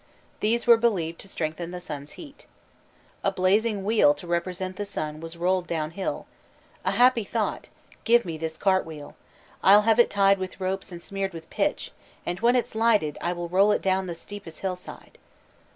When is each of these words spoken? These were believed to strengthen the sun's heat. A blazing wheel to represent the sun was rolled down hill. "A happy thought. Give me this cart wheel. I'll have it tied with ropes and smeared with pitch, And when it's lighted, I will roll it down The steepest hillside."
These 0.39 0.65
were 0.65 0.77
believed 0.77 1.19
to 1.19 1.27
strengthen 1.27 1.69
the 1.69 1.79
sun's 1.79 2.13
heat. 2.13 2.47
A 3.23 3.31
blazing 3.31 3.83
wheel 3.83 4.15
to 4.15 4.25
represent 4.25 4.75
the 4.75 4.83
sun 4.83 5.19
was 5.21 5.37
rolled 5.37 5.67
down 5.67 5.91
hill. 5.91 6.25
"A 6.83 6.93
happy 6.93 7.23
thought. 7.23 7.69
Give 8.03 8.25
me 8.25 8.35
this 8.35 8.57
cart 8.57 8.83
wheel. 8.83 9.15
I'll 9.63 9.83
have 9.83 9.99
it 9.99 10.09
tied 10.09 10.39
with 10.39 10.59
ropes 10.59 10.91
and 10.91 11.03
smeared 11.03 11.33
with 11.33 11.51
pitch, 11.51 11.91
And 12.25 12.39
when 12.39 12.55
it's 12.55 12.73
lighted, 12.73 13.19
I 13.21 13.33
will 13.33 13.47
roll 13.47 13.71
it 13.71 13.83
down 13.83 14.07
The 14.07 14.15
steepest 14.15 14.61
hillside." 14.61 15.19